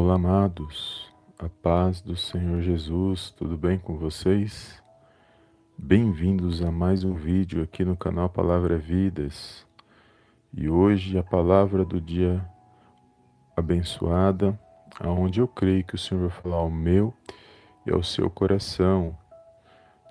[0.00, 4.80] Olá, amados, a paz do Senhor Jesus, tudo bem com vocês?
[5.76, 9.66] Bem-vindos a mais um vídeo aqui no canal Palavra Vidas.
[10.54, 12.48] E hoje a palavra do dia
[13.56, 14.56] abençoada,
[15.00, 17.12] aonde eu creio que o Senhor vai falar ao meu
[17.84, 19.18] e ao seu coração.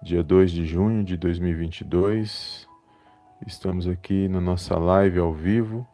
[0.04, 2.68] Dia 2 de junho de 2022,
[3.48, 5.88] estamos aqui na nossa live ao vivo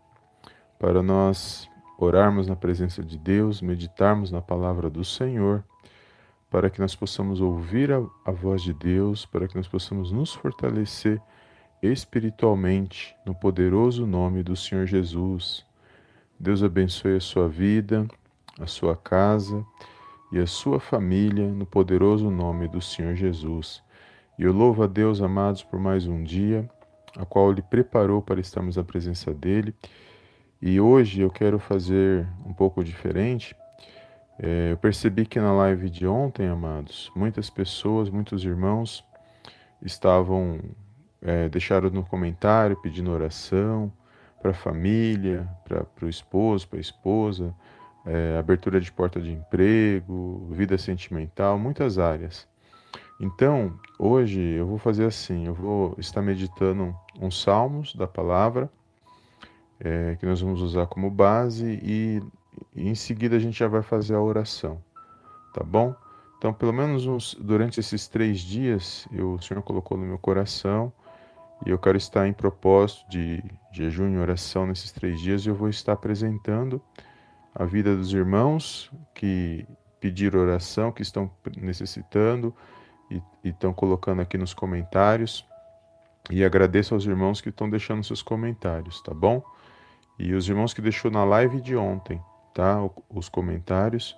[0.80, 5.63] para nós orarmos na presença de Deus, meditarmos na palavra do Senhor,
[6.49, 10.33] para que nós possamos ouvir a, a, voz de Deus, para que nós possamos nos
[10.33, 11.19] fortalecer
[11.81, 15.66] espiritualmente no poderoso nome do Senhor Jesus.
[16.39, 18.07] Deus abençoe a sua vida,
[18.59, 19.66] a sua casa
[20.31, 23.83] e a sua família no poderoso nome do Senhor Jesus.
[24.38, 26.69] E eu louvo a Deus, amados, por mais um dia,
[27.17, 29.75] a qual Ele preparou para estarmos na presença dEle
[30.66, 33.53] e hoje eu quero fazer um pouco diferente.
[34.39, 39.03] É, eu percebi que na live de ontem, amados, muitas pessoas, muitos irmãos
[39.81, 40.61] estavam,
[41.22, 43.92] é, deixaram no comentário pedindo oração
[44.42, 47.53] para a família, para o esposo, para a esposa,
[48.05, 52.48] é, abertura de porta de emprego, vida sentimental, muitas áreas.
[53.20, 58.72] Então, hoje eu vou fazer assim: eu vou estar meditando uns salmos da palavra
[59.79, 62.21] é, que nós vamos usar como base e,
[62.75, 64.81] e, em seguida a gente já vai fazer a oração,
[65.53, 65.95] tá bom?
[66.38, 70.91] Então, pelo menos uns, durante esses três dias, eu, o Senhor colocou no meu coração
[71.65, 73.41] e eu quero estar em propósito de,
[73.73, 76.81] jejum e oração nesses três dias e eu vou estar apresentando
[77.55, 79.65] a vida dos irmãos que
[79.99, 82.53] pediram oração, que estão necessitando
[83.09, 85.45] e estão colocando aqui nos comentários.
[86.30, 89.43] E agradeço aos irmãos que estão deixando seus comentários, tá bom?
[90.17, 92.22] E os irmãos que deixou na live de ontem,
[92.53, 92.78] tá?
[93.09, 94.17] Os comentários.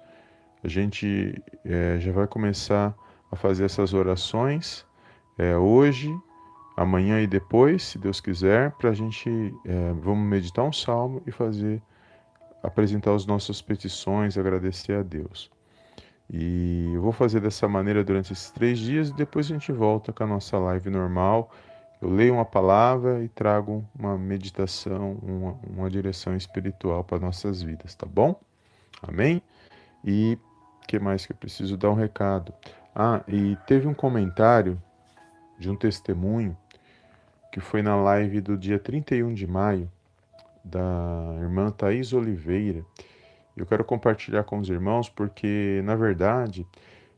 [0.64, 2.94] A gente é, já vai começar
[3.32, 4.86] a fazer essas orações
[5.38, 6.14] é, hoje,
[6.76, 9.30] amanhã e depois, se Deus quiser, para a gente
[9.66, 11.82] é, vamos meditar um salmo e fazer
[12.64, 15.52] apresentar as nossas petições, agradecer a Deus.
[16.30, 20.12] E eu vou fazer dessa maneira durante esses três dias e depois a gente volta
[20.12, 21.52] com a nossa live normal
[22.06, 27.96] eu leio uma palavra e trago uma meditação, uma, uma direção espiritual para nossas vidas,
[27.96, 28.40] tá bom?
[29.02, 29.42] Amém?
[30.04, 30.38] E
[30.84, 32.54] o que mais que eu preciso dar um recado?
[32.94, 34.80] Ah, e teve um comentário
[35.58, 36.56] de um testemunho
[37.52, 39.92] que foi na live do dia 31 de maio
[40.64, 42.86] da irmã Thaís Oliveira.
[43.58, 46.68] Eu quero compartilhar com os irmãos porque, na verdade,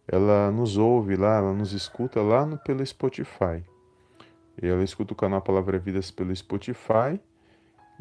[0.07, 3.61] ela nos ouve lá, ela nos escuta lá no, pelo Spotify.
[4.61, 7.19] Ela escuta o canal Palavra Vidas pelo Spotify.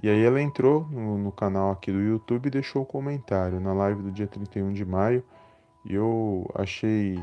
[0.02, 3.72] E aí ela entrou no, no, canal aqui do YouTube e deixou um comentário na
[3.72, 5.24] live do dia 31 de maio.
[5.84, 7.18] E eu achei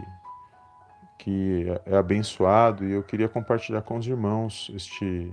[1.19, 5.31] que é abençoado e eu queria compartilhar com os irmãos este,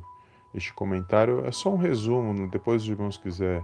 [0.55, 1.45] este comentário.
[1.47, 2.49] É só um resumo, né?
[2.51, 3.63] depois os irmãos quiser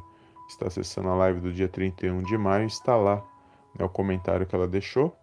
[0.48, 3.22] estar acessando a live do dia 31 de maio, está lá
[3.78, 5.16] né, o comentário que ela deixou.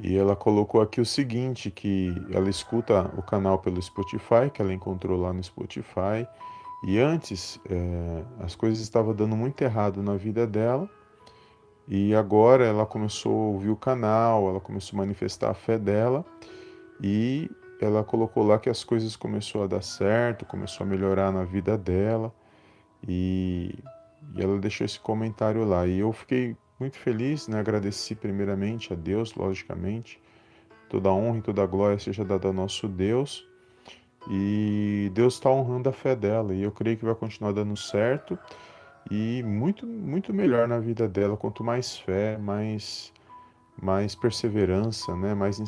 [0.00, 4.72] E ela colocou aqui o seguinte, que ela escuta o canal pelo Spotify, que ela
[4.72, 6.26] encontrou lá no Spotify,
[6.84, 10.88] e antes é, as coisas estavam dando muito errado na vida dela,
[11.88, 16.24] e agora ela começou a ouvir o canal, ela começou a manifestar a fé dela,
[17.02, 17.50] e
[17.80, 21.76] ela colocou lá que as coisas começou a dar certo, começou a melhorar na vida
[21.76, 22.32] dela,
[23.06, 23.74] e,
[24.34, 25.86] e ela deixou esse comentário lá.
[25.86, 27.58] E eu fiquei muito feliz, né?
[27.58, 30.20] agradeci primeiramente a Deus, logicamente.
[30.88, 33.46] Toda a honra e toda a glória seja dada ao nosso Deus.
[34.30, 38.38] E Deus está honrando a fé dela e eu creio que vai continuar dando certo
[39.10, 41.36] e muito muito melhor na vida dela.
[41.36, 43.12] Quanto mais fé, mais
[43.80, 45.34] mais perseverança, né?
[45.34, 45.60] Mais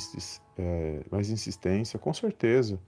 [0.59, 2.79] é, mais insistência, com certeza.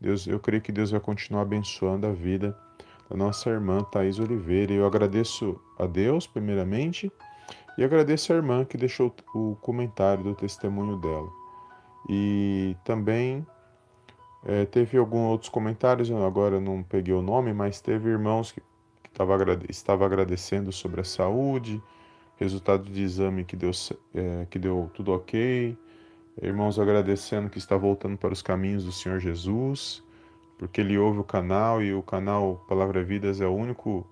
[0.00, 2.56] Deus, eu creio que Deus vai continuar abençoando a vida
[3.08, 4.72] da nossa irmã Thais Oliveira.
[4.72, 7.10] Eu agradeço a Deus primeiramente
[7.76, 11.30] e agradeço a irmã que deixou o comentário do testemunho dela.
[12.08, 13.46] E também
[14.44, 18.60] é, teve alguns outros comentários, agora não peguei o nome, mas teve irmãos que,
[19.02, 19.36] que tava,
[19.68, 21.82] estavam agradecendo sobre a saúde,
[22.36, 23.70] resultado de exame que deu,
[24.14, 25.76] é, que deu tudo ok,
[26.42, 30.02] irmãos agradecendo que está voltando para os caminhos do Senhor Jesus,
[30.58, 34.06] porque ele ouve o canal e o canal Palavra Vidas é o único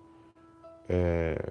[0.88, 1.50] é,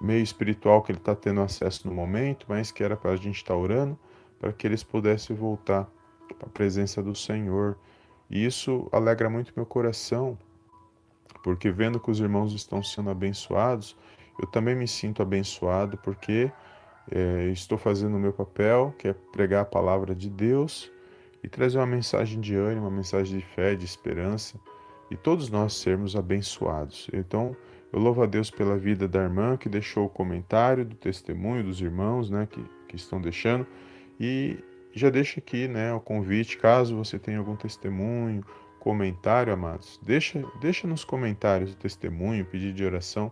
[0.00, 3.36] meio espiritual que ele está tendo acesso no momento, mas que era para a gente
[3.36, 3.98] estar tá orando,
[4.38, 5.88] para que eles pudessem voltar
[6.38, 7.76] para a presença do Senhor.
[8.30, 10.38] E isso alegra muito meu coração,
[11.42, 13.96] porque vendo que os irmãos estão sendo abençoados,
[14.40, 16.52] eu também me sinto abençoado porque
[17.10, 20.92] é, estou fazendo o meu papel, que é pregar a palavra de Deus
[21.42, 24.60] e trazer uma mensagem de ânimo, uma mensagem de fé, de esperança
[25.10, 27.08] e todos nós sermos abençoados.
[27.12, 27.56] Então,
[27.92, 31.80] eu louvo a Deus pela vida da irmã que deixou o comentário, do testemunho dos
[31.80, 33.66] irmãos né, que, que estão deixando.
[34.20, 34.58] E
[34.92, 38.44] já deixa aqui né, o convite, caso você tenha algum testemunho,
[38.78, 43.30] comentário, amados, deixa, deixa nos comentários o testemunho, pedido de oração,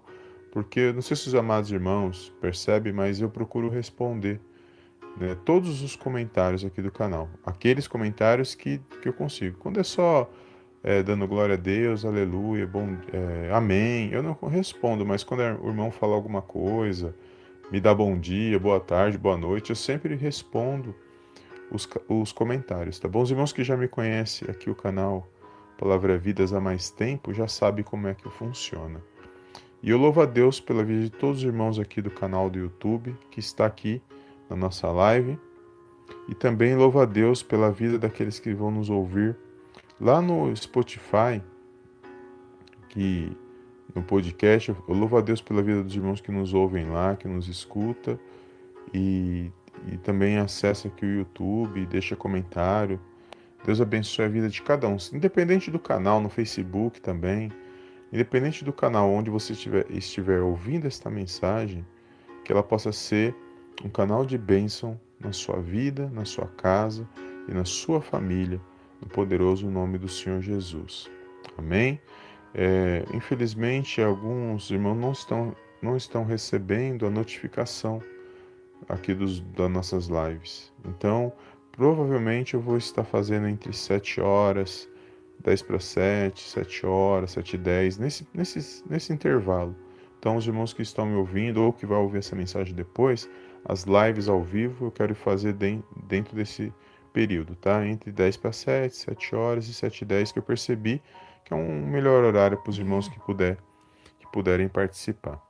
[0.53, 4.41] porque não sei se os amados irmãos percebem, mas eu procuro responder
[5.17, 9.59] né, todos os comentários aqui do canal, aqueles comentários que, que eu consigo.
[9.59, 10.31] Quando é só
[10.87, 15.69] é, dando glória a Deus, aleluia, bom, é, amém, eu não respondo, mas quando o
[15.69, 17.13] irmão fala alguma coisa,
[17.73, 20.95] me dá bom dia, boa tarde, boa noite, eu sempre respondo
[21.73, 23.21] os, os comentários, tá bom?
[23.21, 25.29] Os irmãos que já me conhecem aqui o canal
[25.77, 29.03] Palavra Vidas há mais tempo já sabem como é que funciona.
[29.83, 32.61] E eu louvo a Deus pela vida de todos os irmãos aqui do canal do
[32.61, 34.01] YouTube que está aqui
[34.49, 35.37] na nossa live.
[36.29, 39.37] E também louvo a Deus pela vida daqueles que vão nos ouvir
[40.01, 41.43] lá no Spotify,
[42.89, 43.37] que
[43.95, 47.27] no podcast, eu louvo a Deus pela vida dos irmãos que nos ouvem lá, que
[47.27, 48.19] nos escuta
[48.93, 49.51] e,
[49.91, 53.01] e também acessa aqui o YouTube, deixa comentário.
[53.65, 57.51] Deus abençoe a vida de cada um, independente do canal, no Facebook também,
[58.13, 61.85] independente do canal onde você estiver, estiver ouvindo esta mensagem,
[62.45, 63.35] que ela possa ser
[63.85, 67.09] um canal de bênção na sua vida, na sua casa
[67.49, 68.61] e na sua família,
[69.01, 71.11] no poderoso nome do Senhor Jesus.
[71.57, 72.01] Amém?
[72.55, 78.03] É, infelizmente, alguns irmãos não estão, não estão recebendo a notificação
[78.89, 80.73] aqui dos, das nossas lives.
[80.85, 81.33] Então,
[81.77, 84.89] Provavelmente eu vou estar fazendo entre 7 horas,
[85.45, 89.77] 10 para 7, 7 horas, 7 e 10, nesse, nesse, nesse intervalo.
[90.19, 93.29] Então, os irmãos que estão me ouvindo ou que vão ouvir essa mensagem depois,
[93.63, 96.73] as lives ao vivo eu quero fazer dentro desse
[97.17, 97.87] período, tá?
[97.87, 101.03] Entre 10 para 7, 7 horas e 7 e 10, que eu percebi
[101.47, 103.57] que é um melhor horário para os irmãos que, puder,
[104.19, 105.41] que puderem participar.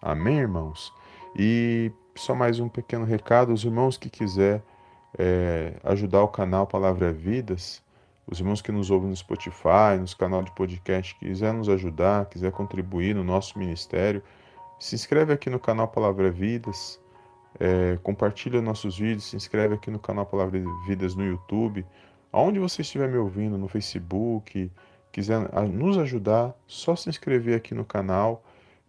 [0.00, 0.92] Amém, irmãos?
[1.34, 4.62] E só mais um pequeno recado: os irmãos que quiser
[5.18, 7.82] é, ajudar o canal Palavra Vidas,
[8.24, 12.52] os irmãos que nos ouvem no Spotify, nos canal de podcast, quiser nos ajudar, quiser
[12.52, 14.22] contribuir no nosso ministério,
[14.78, 17.00] se inscreve aqui no canal Palavra Vidas,
[17.58, 21.84] é, compartilha nossos vídeos, se inscreve aqui no canal Palavra Vidas no YouTube,
[22.32, 24.70] aonde você estiver me ouvindo, no Facebook,
[25.12, 28.44] quiser nos ajudar, só se inscrever aqui no canal,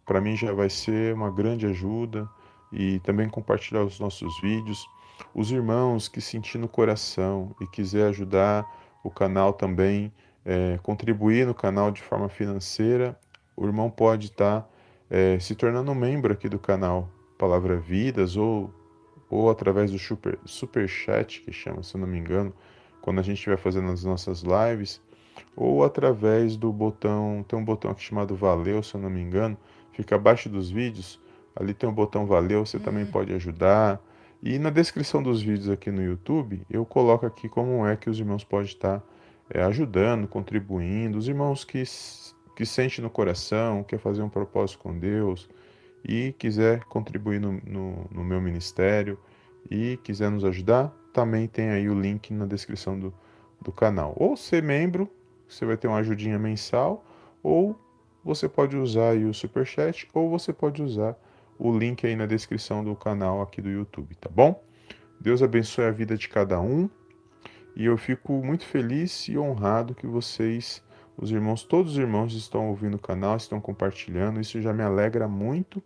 [0.06, 2.28] para mim já vai ser uma grande ajuda.
[2.72, 4.88] E também compartilhar os nossos vídeos.
[5.34, 8.66] Os irmãos que sentir no coração e quiser ajudar
[9.04, 10.12] o canal também,
[10.46, 13.20] é, contribuir no canal de forma financeira,
[13.56, 14.68] o irmão pode estar tá,
[15.10, 18.69] é, se tornando membro aqui do canal Palavra Vidas ou,
[19.30, 22.53] ou através do super, super chat, que chama, se eu não me engano,
[23.01, 25.01] quando a gente estiver fazendo as nossas lives,
[25.56, 29.57] ou através do botão, tem um botão aqui chamado Valeu, se eu não me engano,
[29.94, 31.18] fica abaixo dos vídeos,
[31.56, 33.12] ali tem o um botão Valeu, você também hum.
[33.12, 34.01] pode ajudar,
[34.44, 38.19] e na descrição dos vídeos aqui no YouTube, eu coloco aqui como é que os
[38.19, 39.01] irmãos podem estar
[39.50, 41.83] é, ajudando, contribuindo, os irmãos que,
[42.53, 45.48] que sentem no coração, quer fazer um propósito com Deus
[46.03, 49.20] e quiser contribuir no, no, no meu ministério
[49.70, 53.13] e quiser nos ajudar, também tem aí o link na descrição do,
[53.62, 54.13] do canal.
[54.15, 55.10] Ou ser membro,
[55.48, 57.03] você vai ter uma ajudinha mensal,
[57.44, 57.79] ou
[58.24, 61.18] você pode usar aí o Superchat, ou você pode usar
[61.58, 64.63] o link aí na descrição do canal aqui do YouTube, tá bom?
[65.20, 66.89] Deus abençoe a vida de cada um
[67.75, 70.82] e eu fico muito feliz e honrado que vocês,
[71.18, 75.27] os irmãos, todos os irmãos estão ouvindo o canal, estão compartilhando, isso já me alegra
[75.27, 75.84] muito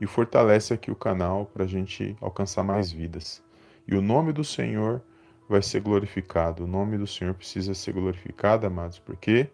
[0.00, 3.42] e fortalece aqui o canal para a gente alcançar mais vidas.
[3.86, 5.02] E o nome do Senhor
[5.48, 9.48] vai ser glorificado, o nome do Senhor precisa ser glorificado, amados, porque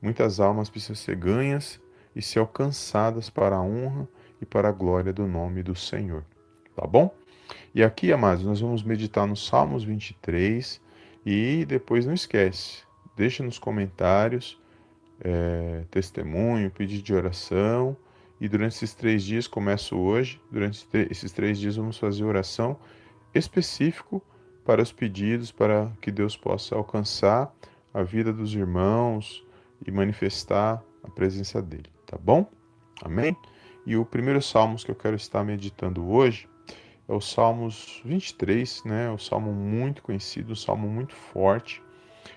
[0.00, 1.80] muitas almas precisam ser ganhas
[2.14, 4.08] e ser alcançadas para a honra
[4.40, 6.24] e para a glória do nome do Senhor.
[6.74, 7.14] Tá bom?
[7.74, 10.80] E aqui, amados, nós vamos meditar no Salmos 23
[11.26, 12.82] e depois não esquece,
[13.16, 14.60] deixa nos comentários
[15.20, 17.96] é, testemunho, pedido de oração.
[18.40, 22.78] E durante esses três dias, começo hoje, durante esses três dias vamos fazer oração
[23.34, 24.22] específico
[24.64, 27.52] para os pedidos, para que Deus possa alcançar
[27.92, 29.44] a vida dos irmãos
[29.86, 32.48] e manifestar a presença dele, tá bom?
[33.02, 33.36] Amém?
[33.84, 36.48] E o primeiro salmos que eu quero estar meditando hoje
[37.08, 39.10] é o Salmos 23, né?
[39.10, 41.82] O salmo muito conhecido, um salmo muito forte.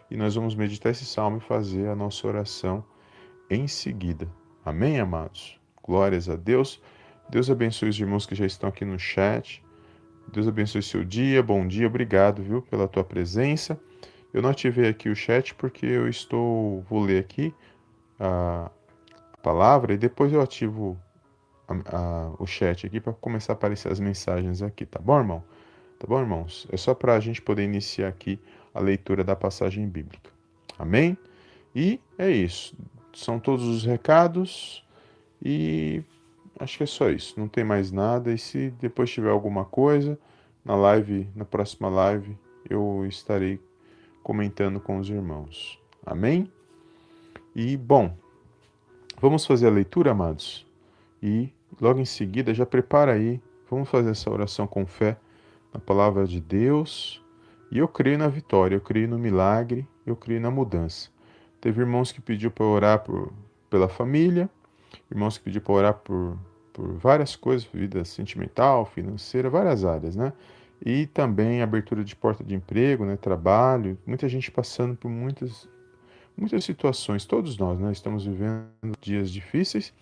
[0.09, 2.83] E nós vamos meditar esse salmo e fazer a nossa oração
[3.49, 4.27] em seguida.
[4.65, 5.62] Amém, amados?
[5.83, 6.81] Glórias a Deus.
[7.29, 9.63] Deus abençoe os irmãos que já estão aqui no chat.
[10.31, 13.79] Deus abençoe seu dia, bom dia, obrigado, viu, pela tua presença.
[14.33, 17.53] Eu não ativei aqui o chat porque eu estou, vou ler aqui
[18.19, 18.71] a
[19.41, 20.97] palavra e depois eu ativo
[21.67, 25.43] a, a, o chat aqui para começar a aparecer as mensagens aqui, tá bom, irmão?
[25.99, 26.67] Tá bom, irmãos?
[26.71, 28.39] É só para a gente poder iniciar aqui
[28.73, 30.31] a leitura da passagem bíblica.
[30.79, 31.17] Amém?
[31.75, 32.75] E é isso.
[33.13, 34.82] São todos os recados
[35.43, 36.01] e
[36.57, 37.37] acho que é só isso.
[37.37, 38.31] Não tem mais nada.
[38.31, 40.17] E se depois tiver alguma coisa
[40.63, 42.37] na live, na próxima live,
[42.69, 43.59] eu estarei
[44.23, 45.77] comentando com os irmãos.
[46.05, 46.49] Amém?
[47.53, 48.15] E bom,
[49.19, 50.65] vamos fazer a leitura, amados.
[51.21, 53.41] E logo em seguida já prepara aí.
[53.69, 55.17] Vamos fazer essa oração com fé
[55.73, 57.21] na palavra de Deus.
[57.69, 61.09] E eu creio na vitória, eu creio no milagre, eu creio na mudança.
[61.59, 63.33] Teve irmãos que pediu para orar por,
[63.69, 64.49] pela família,
[65.13, 66.37] irmãos que pediu para orar por,
[66.73, 70.33] por várias coisas, vida sentimental, financeira, várias áreas, né?
[70.83, 73.15] E também abertura de porta de emprego, né?
[73.15, 75.69] Trabalho, muita gente passando por muitas
[76.35, 77.25] muitas situações.
[77.25, 77.91] Todos nós, né?
[77.91, 79.93] Estamos vivendo dias difíceis,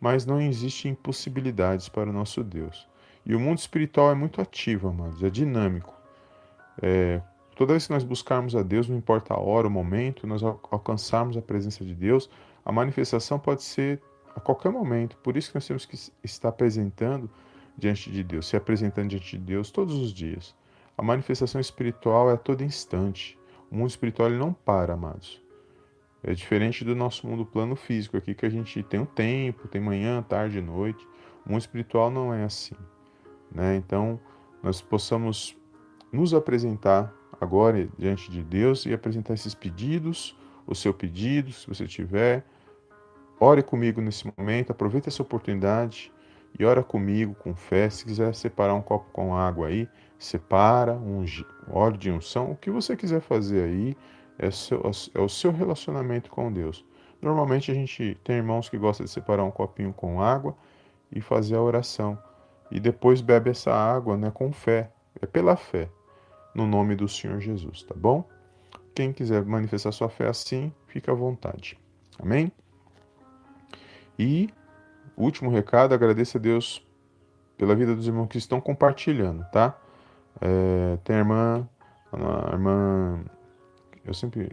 [0.00, 2.88] mas não existem impossibilidades para o nosso Deus.
[3.24, 5.94] E o mundo espiritual é muito ativo, amados, é dinâmico.
[6.82, 7.20] É,
[7.54, 11.36] toda vez que nós buscarmos a Deus, não importa a hora, o momento, nós alcançarmos
[11.36, 12.28] a presença de Deus,
[12.64, 14.00] a manifestação pode ser
[14.36, 15.16] a qualquer momento.
[15.16, 17.30] Por isso que nós temos que estar apresentando
[17.76, 20.54] diante de Deus, se apresentando diante de Deus todos os dias.
[20.96, 23.38] A manifestação espiritual é a todo instante.
[23.70, 25.42] O mundo espiritual não para, amados.
[26.22, 29.80] É diferente do nosso mundo plano físico aqui, que a gente tem um tempo, tem
[29.80, 31.06] manhã, tarde, noite.
[31.44, 32.74] O mundo espiritual não é assim.
[33.50, 33.76] Né?
[33.76, 34.20] Então,
[34.62, 35.56] nós possamos
[36.12, 41.86] nos apresentar agora diante de Deus e apresentar esses pedidos, o seu pedido, se você
[41.86, 42.44] tiver.
[43.38, 46.12] Ore comigo nesse momento, aproveite essa oportunidade
[46.58, 47.90] e ora comigo com fé.
[47.90, 49.88] Se quiser separar um copo com água aí,
[50.18, 51.24] separa, um
[51.70, 53.96] óleo de unção, o que você quiser fazer aí
[54.38, 54.80] é, seu,
[55.14, 56.84] é o seu relacionamento com Deus.
[57.20, 60.56] Normalmente a gente tem irmãos que gostam de separar um copinho com água
[61.12, 62.18] e fazer a oração
[62.70, 64.90] e depois bebe essa água né, com fé.
[65.20, 65.88] É pela fé,
[66.54, 68.24] no nome do Senhor Jesus, tá bom?
[68.94, 71.78] Quem quiser manifestar sua fé assim, fica à vontade.
[72.18, 72.50] Amém?
[74.18, 74.48] E,
[75.16, 76.86] último recado, agradeço a Deus
[77.56, 79.78] pela vida dos irmãos que estão compartilhando, tá?
[80.40, 81.68] É, tem a irmã,
[82.12, 83.20] a irmã,
[84.04, 84.50] eu sempre,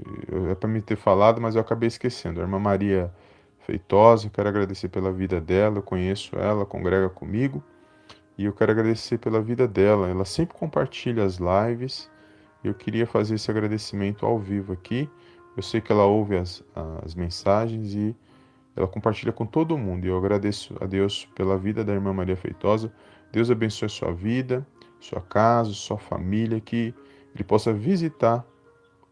[0.49, 2.39] é para me ter falado, mas eu acabei esquecendo.
[2.39, 3.13] A irmã Maria
[3.59, 7.63] Feitosa, quero agradecer pela vida dela, eu conheço ela, congrega comigo.
[8.37, 10.09] E eu quero agradecer pela vida dela.
[10.09, 12.09] Ela sempre compartilha as lives.
[12.63, 15.09] Eu queria fazer esse agradecimento ao vivo aqui.
[15.55, 16.63] Eu sei que ela ouve as,
[17.03, 18.15] as mensagens e
[18.75, 20.05] ela compartilha com todo mundo.
[20.05, 22.91] E eu agradeço a Deus pela vida da irmã Maria Feitosa.
[23.31, 24.65] Deus abençoe sua vida,
[24.99, 26.93] sua casa, sua família, que
[27.33, 28.45] Ele possa visitar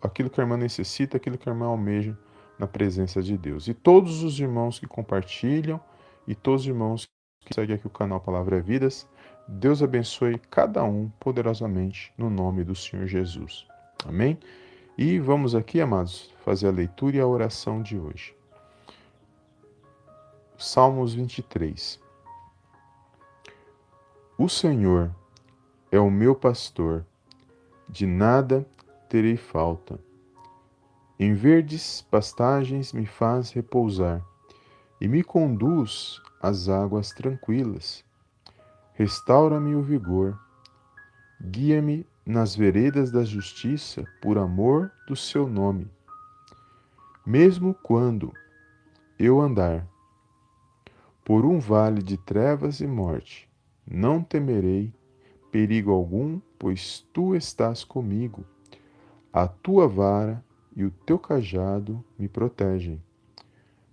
[0.02, 2.18] aquilo que a irmã necessita, aquilo que a irmã almeja
[2.58, 3.68] na presença de Deus.
[3.68, 5.80] E todos os irmãos que compartilham
[6.28, 7.08] e todos os irmãos
[7.46, 9.08] que seguem aqui o canal Palavra é Vidas,
[9.48, 13.66] Deus abençoe cada um poderosamente no nome do Senhor Jesus.
[14.08, 14.38] Amém?
[14.98, 18.41] E vamos aqui, amados, fazer a leitura e a oração de hoje.
[20.64, 22.00] Salmos 23.
[24.38, 25.10] O Senhor
[25.92, 27.06] é o meu pastor,
[27.90, 28.66] de nada
[29.10, 30.00] terei falta.
[31.20, 34.24] Em verdes pastagens me faz repousar
[35.02, 38.04] e me conduz às águas tranquilas
[38.94, 40.38] Restaura-me o vigor,
[41.42, 45.90] guia-me nas veredas da justiça por amor do seu nome.
[47.26, 48.32] Mesmo quando
[49.18, 49.88] eu andar
[51.24, 53.50] por um vale de trevas e morte,
[53.86, 54.94] não temerei
[55.52, 58.46] perigo algum, pois tu estás comigo.
[59.34, 60.44] A tua vara
[60.76, 63.02] e o teu cajado me protegem.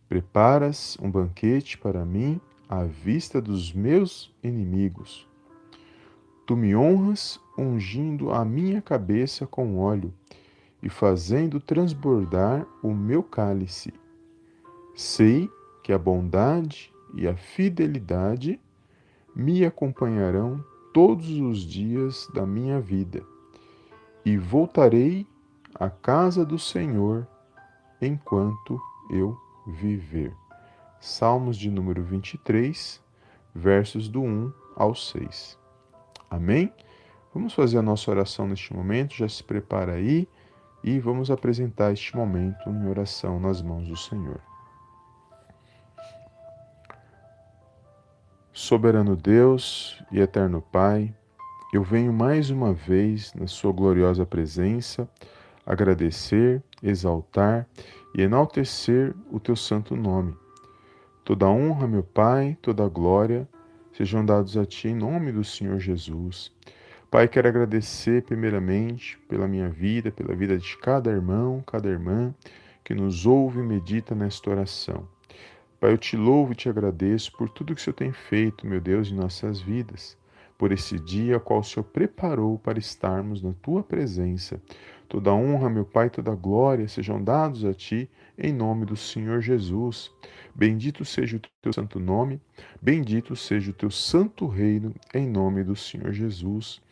[0.08, 5.28] Preparas um banquete para mim à vista dos meus inimigos.
[6.46, 10.14] Tu me honras ungindo a minha cabeça com óleo
[10.82, 13.92] e fazendo transbordar o meu cálice.
[14.94, 15.50] Sei
[15.82, 18.60] que a bondade e a fidelidade
[19.34, 23.22] me acompanharão todos os dias da minha vida,
[24.24, 25.26] e voltarei
[25.74, 27.26] à casa do Senhor
[28.00, 30.34] enquanto eu viver.
[31.00, 33.00] Salmos de número 23,
[33.54, 35.58] versos do 1 ao 6.
[36.30, 36.72] Amém?
[37.32, 40.28] Vamos fazer a nossa oração neste momento, já se prepara aí
[40.82, 44.47] e vamos apresentar este momento em oração nas mãos do Senhor.
[48.60, 51.14] Soberano Deus e eterno Pai,
[51.72, 55.08] eu venho mais uma vez na Sua gloriosa presença
[55.64, 57.68] agradecer, exaltar
[58.12, 60.34] e enaltecer o Teu santo nome.
[61.24, 63.48] Toda honra, meu Pai, toda glória
[63.92, 66.52] sejam dados a Ti em nome do Senhor Jesus.
[67.12, 72.34] Pai, quero agradecer primeiramente pela minha vida, pela vida de cada irmão, cada irmã
[72.82, 75.06] que nos ouve e medita nesta oração.
[75.80, 78.80] Pai, eu te louvo e te agradeço por tudo que o Senhor tem feito, meu
[78.80, 80.18] Deus, em nossas vidas,
[80.58, 84.60] por esse dia qual o Senhor preparou para estarmos na tua presença.
[85.08, 90.10] Toda honra, meu Pai, toda glória sejam dados a ti, em nome do Senhor Jesus.
[90.52, 92.40] Bendito seja o teu santo nome,
[92.82, 96.82] bendito seja o teu santo reino, em nome do Senhor Jesus.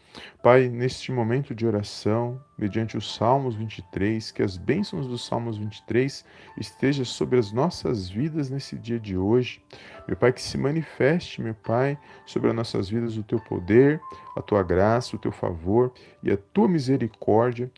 [0.43, 6.25] Pai, neste momento de oração, mediante os Salmos 23, que as bênçãos dos Salmos 23
[6.57, 9.61] estejam sobre as nossas vidas nesse dia de hoje.
[10.07, 14.01] Meu Pai, que se manifeste, meu Pai, sobre as nossas vidas o teu poder,
[14.37, 15.93] a tua graça, o teu favor
[16.23, 17.71] e a tua misericórdia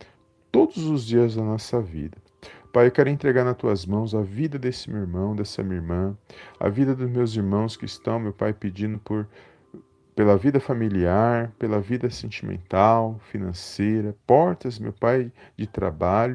[0.50, 2.18] todos os dias da nossa vida.
[2.72, 6.16] Pai, eu quero entregar nas tuas mãos a vida desse meu irmão, dessa minha irmã,
[6.60, 9.26] a vida dos meus irmãos que estão, meu Pai, pedindo por
[10.18, 16.34] pela vida familiar, pela vida sentimental, financeira, portas, meu Pai, de trabalho.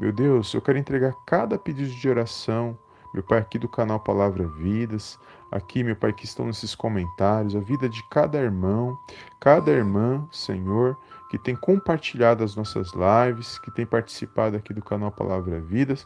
[0.00, 2.76] Meu Deus, eu quero entregar cada pedido de oração,
[3.14, 5.16] meu Pai, aqui do canal Palavra Vidas,
[5.52, 8.98] aqui, meu Pai, que estão nesses comentários, a vida de cada irmão,
[9.38, 10.98] cada irmã, Senhor,
[11.30, 16.04] que tem compartilhado as nossas lives, que tem participado aqui do canal Palavra Vidas.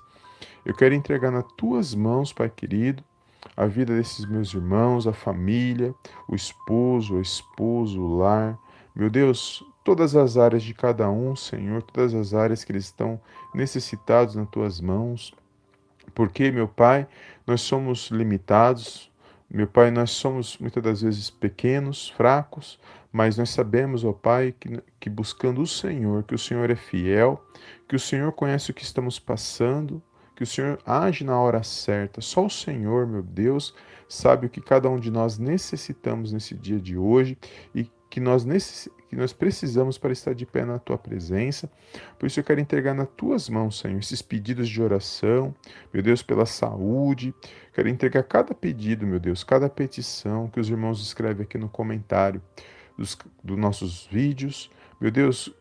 [0.63, 3.03] Eu quero entregar nas tuas mãos, Pai querido,
[3.57, 5.95] a vida desses meus irmãos, a família,
[6.29, 8.59] o esposo, o esposo, o lar.
[8.95, 13.21] Meu Deus, todas as áreas de cada um, Senhor, todas as áreas que eles estão
[13.55, 15.35] necessitados nas tuas mãos.
[16.15, 17.07] Porque, meu Pai,
[17.47, 19.11] nós somos limitados,
[19.51, 22.79] meu Pai, nós somos muitas das vezes pequenos, fracos,
[23.13, 27.45] mas nós sabemos, ó Pai, que, que buscando o Senhor, que o Senhor é fiel,
[27.89, 30.03] que o Senhor conhece o que estamos passando,
[30.35, 32.21] que o Senhor age na hora certa.
[32.21, 33.75] Só o Senhor, meu Deus,
[34.09, 37.39] sabe o que cada um de nós necessitamos nesse dia de hoje
[37.75, 38.89] e que nós, necess...
[39.09, 41.71] que nós precisamos para estar de pé na tua presença.
[42.19, 45.55] Por isso eu quero entregar nas tuas mãos, Senhor, esses pedidos de oração,
[45.93, 47.35] meu Deus, pela saúde.
[47.73, 52.41] Quero entregar cada pedido, meu Deus, cada petição que os irmãos escrevem aqui no comentário
[52.97, 54.71] dos, dos nossos vídeos.
[55.01, 55.53] Meu Deus,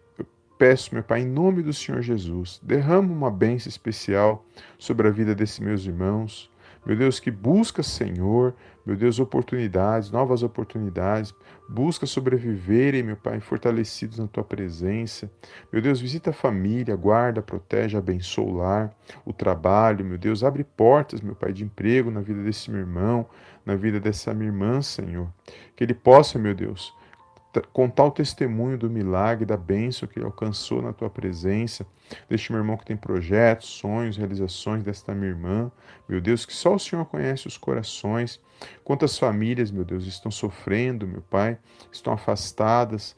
[0.64, 4.46] peço, meu Pai, em nome do Senhor Jesus, derrama uma bênção especial
[4.80, 6.50] sobre a vida desses meus irmãos.
[6.86, 11.36] Meu Deus, que busca, Senhor, meu Deus, oportunidades, novas oportunidades,
[11.68, 15.30] busca sobreviverem, meu Pai, fortalecidos na tua presença.
[15.70, 18.96] Meu Deus, visita a família, guarda, protege, abençoa o lar,
[19.26, 23.26] o trabalho, meu Deus, abre portas, meu Pai, de emprego na vida desse meu irmão,
[23.66, 25.28] na vida dessa minha irmã, Senhor.
[25.76, 26.96] Que ele possa, meu Deus,
[27.72, 31.86] contar o testemunho do milagre, da bênção que ele alcançou na tua presença,
[32.30, 35.72] deste meu irmão que tem projetos, sonhos, realizações, desta minha irmã.
[36.08, 38.42] Meu Deus, que só o Senhor conhece os corações.
[38.84, 41.58] Quantas famílias, meu Deus, estão sofrendo, meu Pai,
[41.92, 43.16] estão afastadas,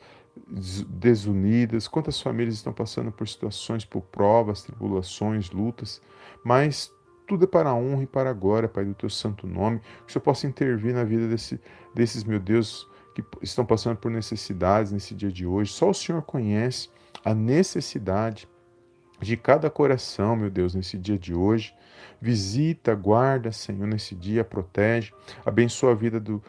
[0.88, 6.02] desunidas, quantas famílias estão passando por situações, por provas, tribulações, lutas,
[6.44, 6.92] mas
[7.26, 10.10] tudo é para a honra e para a glória, Pai, do teu santo nome, que
[10.10, 11.60] o Senhor possa intervir na vida desse,
[11.94, 15.72] desses, meu Deus, que estão passando por necessidades nesse dia de hoje.
[15.72, 16.90] Só o Senhor conhece
[17.24, 18.48] a necessidade
[19.22, 21.74] de cada coração, meu Deus, nesse dia de hoje.
[22.22, 25.14] Visita, guarda, Senhor, nesse dia, protege,
[25.46, 26.44] abençoa a vida do,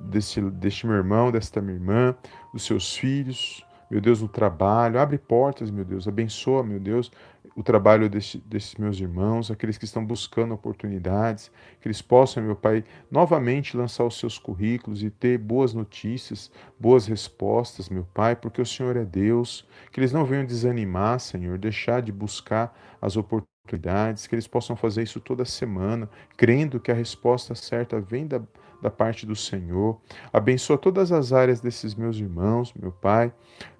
[0.00, 2.14] deste, deste meu irmão, desta minha irmã,
[2.52, 5.00] dos seus filhos, meu Deus, no trabalho.
[5.00, 7.10] Abre portas, meu Deus, abençoa, meu Deus,
[7.54, 12.56] o trabalho desse, desses meus irmãos, aqueles que estão buscando oportunidades, que eles possam, meu
[12.56, 18.60] Pai, novamente lançar os seus currículos e ter boas notícias, boas respostas, meu Pai, porque
[18.60, 24.26] o Senhor é Deus, que eles não venham desanimar, Senhor, deixar de buscar as oportunidades,
[24.26, 28.40] que eles possam fazer isso toda semana, crendo que a resposta certa vem da
[28.80, 29.98] da parte do Senhor.
[30.32, 33.32] Abençoa todas as áreas desses meus irmãos, meu Pai,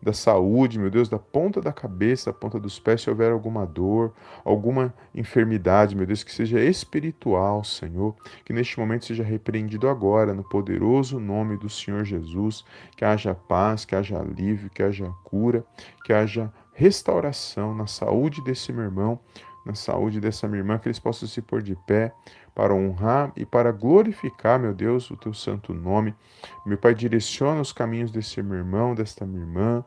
[0.03, 3.67] da saúde, meu Deus, da ponta da cabeça, da ponta dos pés, se houver alguma
[3.67, 4.13] dor,
[4.45, 10.43] alguma enfermidade, meu Deus, que seja espiritual, Senhor, que neste momento seja repreendido agora, no
[10.43, 12.65] poderoso nome do Senhor Jesus,
[12.97, 15.65] que haja paz, que haja alívio, que haja cura,
[16.05, 19.21] que haja restauração na saúde desse meu irmão,
[19.71, 22.13] na saúde dessa minha irmã, que eles possam se pôr de pé
[22.55, 26.15] para honrar e para glorificar, meu Deus, o teu santo nome.
[26.67, 29.85] Meu Pai, direciona os caminhos desse meu irmão, desta minha irmã.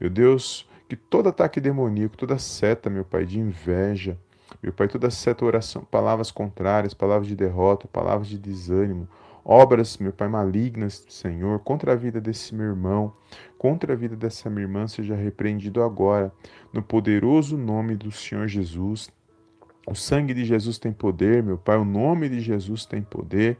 [0.00, 4.18] Meu Deus, que todo ataque demoníaco, toda seta, meu Pai, de inveja,
[4.62, 9.08] meu Pai, toda seta oração, palavras contrárias, palavras de derrota, palavras de desânimo,
[9.44, 13.12] obras, meu Pai, malignas, Senhor, contra a vida desse meu irmão,
[13.58, 16.32] contra a vida dessa minha irmã, seja repreendido agora,
[16.72, 19.10] no poderoso nome do Senhor Jesus.
[19.86, 23.56] O sangue de Jesus tem poder, meu Pai, o nome de Jesus tem poder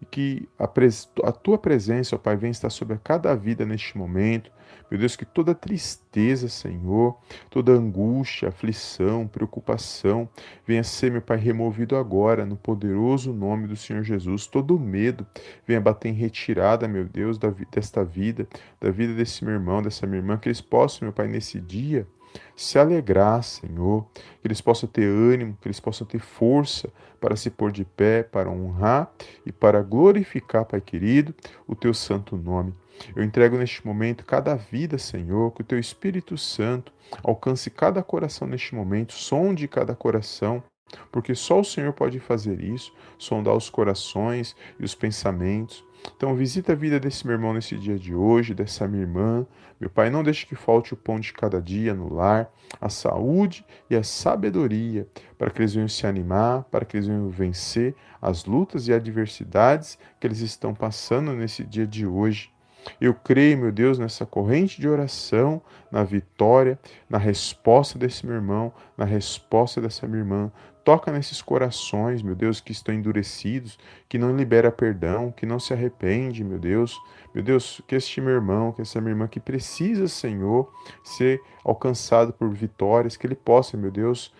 [0.00, 4.50] e que a, a, tua presença, ó Pai, venha estar sobre cada vida neste momento.
[4.90, 7.16] Meu Deus, que toda tristeza, Senhor,
[7.48, 10.28] toda angústia, aflição, preocupação,
[10.66, 14.46] venha ser, meu Pai, removido agora, no poderoso nome do Senhor Jesus.
[14.46, 15.26] Todo medo
[15.66, 18.48] venha bater em retirada, meu Deus, da, desta vida,
[18.80, 22.06] da vida desse meu irmão, dessa minha irmã, que eles possam, meu Pai, nesse dia,
[22.54, 26.90] se alegrar, Senhor, que eles possam ter ânimo, que eles possam ter força
[27.20, 29.12] para se pôr de pé, para honrar
[29.44, 31.34] e para glorificar, Pai querido,
[31.66, 32.74] o teu santo nome.
[33.14, 38.46] Eu entrego neste momento cada vida, Senhor, que o teu Espírito Santo alcance cada coração
[38.46, 40.62] neste momento, sonde cada coração,
[41.10, 45.84] porque só o Senhor pode fazer isso, sondar os corações e os pensamentos.
[46.16, 49.46] Então, visita a vida desse meu irmão nesse dia de hoje, dessa minha irmã.
[49.80, 53.64] Meu Pai, não deixe que falte o pão de cada dia no lar, a saúde
[53.88, 58.44] e a sabedoria, para que eles venham se animar, para que eles venham vencer as
[58.44, 62.52] lutas e adversidades que eles estão passando nesse dia de hoje.
[63.00, 68.72] Eu creio, meu Deus, nessa corrente de oração, na vitória, na resposta desse meu irmão,
[68.96, 70.52] na resposta dessa minha irmã.
[70.90, 75.72] Toca nesses corações, meu Deus, que estão endurecidos, que não libera perdão, que não se
[75.72, 77.00] arrepende, meu Deus.
[77.32, 80.68] Meu Deus, que este meu irmão, que essa minha irmã que precisa, Senhor,
[81.04, 84.34] ser alcançado por vitórias, que ele possa, meu Deus,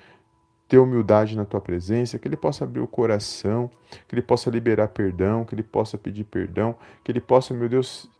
[0.67, 3.71] ter humildade na tua presença, que ele possa abrir o coração,
[4.09, 8.11] que ele possa liberar perdão, que ele possa pedir perdão, que ele possa, meu Deus,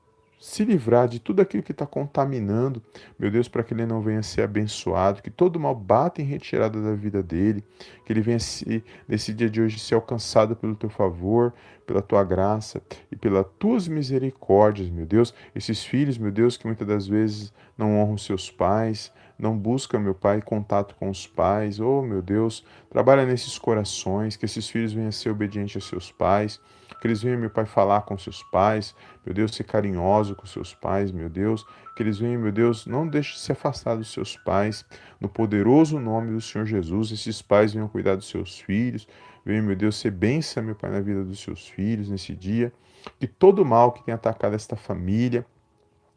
[0.41, 2.83] se livrar de tudo aquilo que está contaminando,
[3.19, 6.83] meu Deus, para que ele não venha ser abençoado, que todo mal bata em retirada
[6.83, 7.63] da vida dele,
[8.07, 11.53] que ele venha se, nesse dia de hoje ser alcançado pelo teu favor,
[11.87, 12.81] pela tua graça
[13.13, 15.35] e pelas tuas misericórdias, meu Deus.
[15.55, 20.15] Esses filhos, meu Deus, que muitas das vezes não honram seus pais, não buscam, meu
[20.15, 21.81] Pai, contato com os pais.
[21.81, 26.11] Oh, meu Deus, trabalha nesses corações, que esses filhos venham a ser obedientes a seus
[26.11, 26.61] pais,
[27.01, 30.75] que eles venham, meu Pai, falar com seus pais, meu Deus, ser carinhoso com seus
[30.75, 31.65] pais, meu Deus,
[31.97, 34.85] que eles venham, meu Deus, não deixe se afastar dos seus pais,
[35.21, 39.09] no poderoso nome do Senhor Jesus, esses pais venham cuidar dos seus filhos,
[39.45, 42.73] venham, meu Deus, ser bênção, meu Pai, na vida dos seus filhos nesse dia,
[43.19, 45.47] que todo mal que tem atacado esta família,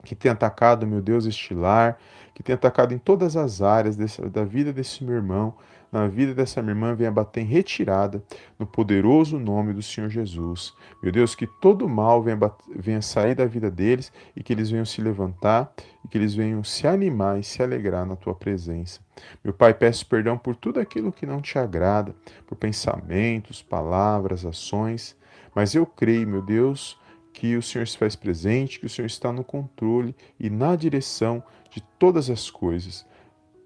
[0.04, 1.98] que tem atacado, meu Deus, este lar,
[2.34, 5.56] que tem atacado em todas as áreas desse, da vida desse meu irmão,
[5.94, 8.24] na vida dessa minha irmã, venha bater em retirada
[8.58, 10.74] no poderoso nome do Senhor Jesus.
[11.04, 12.40] Meu Deus, que todo mal venha,
[12.76, 15.72] venha sair da vida deles e que eles venham se levantar
[16.04, 19.02] e que eles venham se animar e se alegrar na tua presença.
[19.44, 22.16] Meu Pai, peço perdão por tudo aquilo que não te agrada,
[22.48, 25.16] por pensamentos, palavras, ações,
[25.54, 27.00] mas eu creio, meu Deus,
[27.32, 31.44] que o Senhor se faz presente, que o Senhor está no controle e na direção
[31.70, 33.06] de todas as coisas.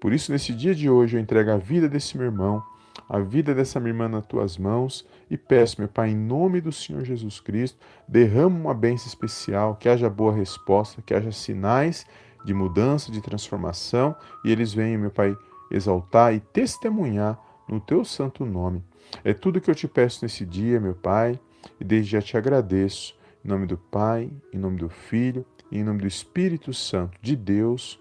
[0.00, 2.62] Por isso, nesse dia de hoje, eu entrego a vida desse meu irmão,
[3.08, 6.70] a vida dessa minha irmã nas tuas mãos e peço, meu Pai, em nome do
[6.70, 12.06] Senhor Jesus Cristo, derrama uma bênção especial, que haja boa resposta, que haja sinais
[12.44, 15.36] de mudança, de transformação e eles venham, meu Pai,
[15.70, 18.82] exaltar e testemunhar no teu santo nome.
[19.24, 21.38] É tudo que eu te peço nesse dia, meu Pai,
[21.80, 23.16] e desde já te agradeço.
[23.44, 27.34] Em nome do Pai, em nome do Filho e em nome do Espírito Santo de
[27.36, 27.98] Deus.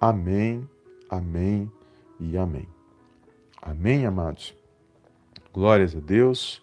[0.00, 0.68] Amém,
[1.10, 1.70] amém
[2.18, 2.68] e amém.
[3.60, 4.54] Amém, amados.
[5.52, 6.62] Glórias a Deus.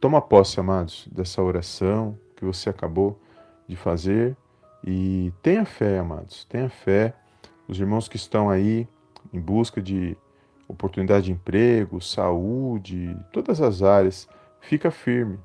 [0.00, 3.18] Toma posse, amados, dessa oração que você acabou
[3.66, 4.36] de fazer
[4.84, 6.44] e tenha fé, amados.
[6.44, 7.14] Tenha fé.
[7.66, 8.86] Os irmãos que estão aí
[9.32, 10.16] em busca de
[10.68, 14.28] oportunidade de emprego, saúde, todas as áreas,
[14.60, 15.38] fica firme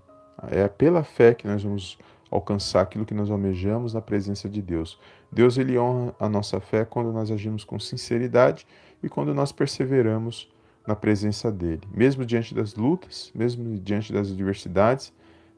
[0.50, 1.98] é pela fé que nós vamos
[2.36, 5.00] alcançar aquilo que nós almejamos na presença de Deus.
[5.32, 8.66] Deus ele honra a nossa fé quando nós agimos com sinceridade
[9.02, 10.52] e quando nós perseveramos
[10.88, 15.12] na presença dele, mesmo diante das lutas, mesmo diante das adversidades,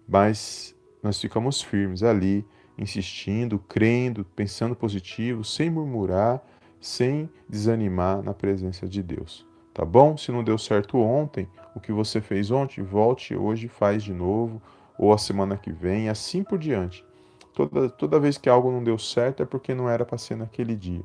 [0.07, 2.45] mas nós ficamos firmes ali,
[2.77, 6.41] insistindo, crendo, pensando positivo, sem murmurar,
[6.79, 9.45] sem desanimar na presença de Deus.
[9.73, 10.15] Tá bom?
[10.17, 14.13] Se não deu certo ontem, o que você fez ontem, volte hoje e faz de
[14.13, 14.61] novo,
[14.97, 17.05] ou a semana que vem, assim por diante.
[17.53, 20.75] Toda, toda vez que algo não deu certo é porque não era para ser naquele
[20.75, 21.03] dia.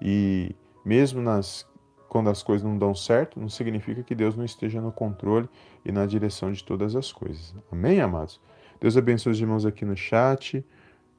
[0.00, 1.66] E mesmo nas
[2.08, 5.48] quando as coisas não dão certo, não significa que Deus não esteja no controle
[5.84, 7.54] e na direção de todas as coisas.
[7.70, 8.40] Amém, amados?
[8.80, 10.64] Deus abençoe os irmãos aqui no chat.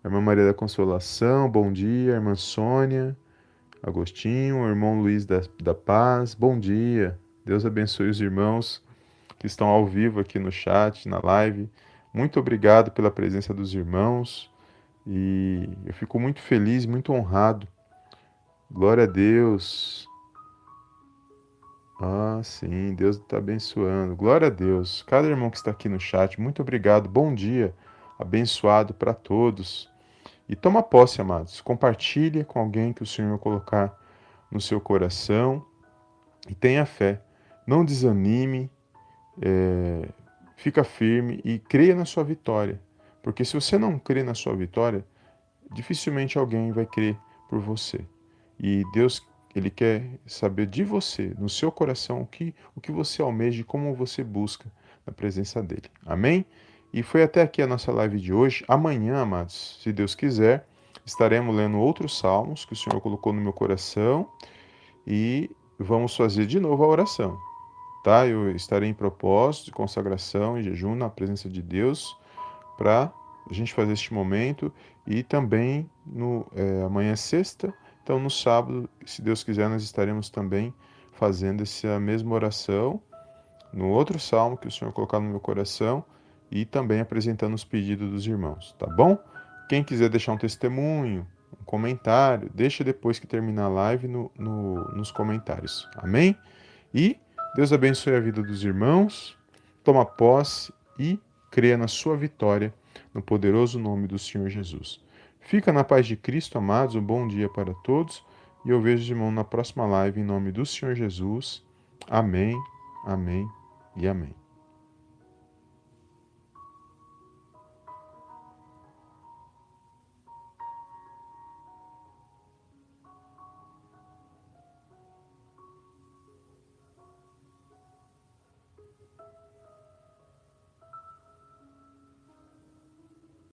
[0.04, 2.14] irmã Maria da Consolação, bom dia.
[2.14, 3.16] irmã Sônia.
[3.84, 7.18] Agostinho, irmão Luiz da, da Paz, bom dia.
[7.46, 8.84] Deus abençoe os irmãos
[9.38, 11.70] que estão ao vivo aqui no chat, na live.
[12.14, 14.52] Muito obrigado pela presença dos irmãos
[15.06, 17.68] e eu fico muito feliz, muito honrado.
[18.70, 20.08] Glória a Deus.
[22.02, 24.16] Ah, sim, Deus está abençoando.
[24.16, 25.04] Glória a Deus.
[25.04, 27.10] Cada irmão que está aqui no chat, muito obrigado.
[27.10, 27.74] Bom dia.
[28.18, 29.90] Abençoado para todos.
[30.48, 31.62] E toma posse, amados.
[31.62, 33.96] Compartilhe com alguém que o Senhor colocar
[34.52, 35.66] no seu coração
[36.48, 37.22] e tenha fé.
[37.68, 38.72] Não desanime,
[39.42, 40.10] é,
[40.60, 42.80] fica firme e creia na sua vitória.
[43.24, 45.06] Porque se você não crê na sua vitória,
[45.72, 47.18] dificilmente alguém vai crer
[47.50, 48.02] por você.
[48.60, 53.22] E Deus ele quer saber de você, no seu coração, o que, o que você
[53.22, 54.72] almeja e como você busca
[55.08, 55.90] na presença dele.
[56.06, 56.46] Amém?
[56.94, 58.66] E foi até aqui a nossa live de hoje.
[58.68, 60.68] Amanhã, amados, se Deus quiser,
[61.06, 64.30] estaremos lendo outros salmos que o Senhor colocou no meu coração
[65.08, 67.49] e vamos fazer de novo a oração.
[68.04, 68.26] Tá?
[68.28, 72.18] Eu estarei em propósito de consagração e jejum na presença de Deus
[72.78, 73.12] para
[73.50, 74.72] a gente fazer este momento
[75.06, 77.74] e também no é, amanhã sexta
[78.10, 80.74] então, no sábado, se Deus quiser, nós estaremos também
[81.12, 83.00] fazendo essa mesma oração
[83.72, 86.04] no outro salmo que o Senhor colocar no meu coração
[86.50, 89.16] e também apresentando os pedidos dos irmãos, tá bom?
[89.70, 91.28] Quem quiser deixar um testemunho,
[91.62, 96.36] um comentário, deixa depois que terminar a live no, no, nos comentários, amém?
[96.92, 97.16] E
[97.56, 99.38] Deus abençoe a vida dos irmãos,
[99.84, 102.74] toma posse e creia na sua vitória,
[103.14, 105.02] no poderoso nome do Senhor Jesus.
[105.40, 106.96] Fica na paz de Cristo, amados.
[106.96, 108.24] Um bom dia para todos.
[108.66, 111.64] E eu vejo de mão na próxima live em nome do Senhor Jesus.
[112.08, 112.56] Amém,
[113.06, 113.48] amém
[113.96, 114.39] e amém.